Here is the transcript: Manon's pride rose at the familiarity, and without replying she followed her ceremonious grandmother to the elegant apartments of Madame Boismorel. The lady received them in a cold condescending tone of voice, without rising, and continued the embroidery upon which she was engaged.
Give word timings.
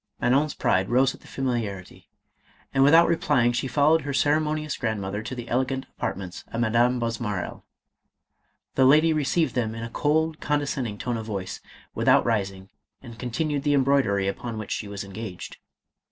Manon's 0.19 0.55
pride 0.55 0.89
rose 0.89 1.13
at 1.13 1.21
the 1.21 1.27
familiarity, 1.27 2.09
and 2.73 2.83
without 2.83 3.07
replying 3.07 3.51
she 3.51 3.67
followed 3.67 4.01
her 4.01 4.15
ceremonious 4.15 4.75
grandmother 4.75 5.21
to 5.21 5.35
the 5.35 5.47
elegant 5.47 5.85
apartments 5.95 6.43
of 6.47 6.59
Madame 6.59 6.97
Boismorel. 6.99 7.61
The 8.73 8.85
lady 8.85 9.13
received 9.13 9.53
them 9.53 9.75
in 9.75 9.83
a 9.83 9.91
cold 9.91 10.39
condescending 10.39 10.97
tone 10.97 11.17
of 11.17 11.27
voice, 11.27 11.61
without 11.93 12.25
rising, 12.25 12.69
and 13.03 13.19
continued 13.19 13.61
the 13.61 13.75
embroidery 13.75 14.27
upon 14.27 14.57
which 14.57 14.71
she 14.71 14.87
was 14.87 15.03
engaged. 15.03 15.57